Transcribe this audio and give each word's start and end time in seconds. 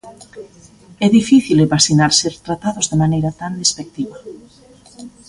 É 1.05 1.07
difícil 1.17 1.57
imaxinar 1.67 2.11
ser 2.21 2.33
tratados 2.45 2.85
de 2.91 2.99
maneira 3.03 3.31
tan 3.41 3.51
despectiva. 3.61 4.17